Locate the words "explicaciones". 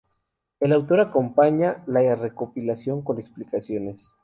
3.19-4.09